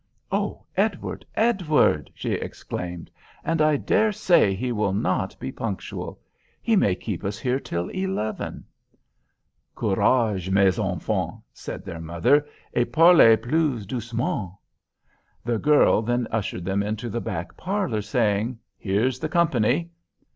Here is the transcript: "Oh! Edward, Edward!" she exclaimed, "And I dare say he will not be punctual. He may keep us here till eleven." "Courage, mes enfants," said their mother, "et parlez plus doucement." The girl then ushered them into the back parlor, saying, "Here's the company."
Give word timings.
"Oh! 0.31 0.65
Edward, 0.75 1.27
Edward!" 1.35 2.09
she 2.15 2.31
exclaimed, 2.33 3.11
"And 3.43 3.61
I 3.61 3.77
dare 3.77 4.11
say 4.11 4.55
he 4.55 4.71
will 4.71 4.93
not 4.93 5.39
be 5.39 5.51
punctual. 5.51 6.19
He 6.59 6.75
may 6.75 6.95
keep 6.95 7.23
us 7.23 7.37
here 7.37 7.59
till 7.59 7.87
eleven." 7.89 8.63
"Courage, 9.75 10.49
mes 10.49 10.79
enfants," 10.79 11.43
said 11.53 11.85
their 11.85 12.01
mother, 12.01 12.47
"et 12.73 12.91
parlez 12.91 13.39
plus 13.43 13.85
doucement." 13.85 14.49
The 15.45 15.59
girl 15.59 16.01
then 16.01 16.27
ushered 16.31 16.65
them 16.65 16.81
into 16.81 17.07
the 17.07 17.21
back 17.21 17.55
parlor, 17.55 18.01
saying, 18.01 18.57
"Here's 18.79 19.19
the 19.19 19.29
company." 19.29 19.91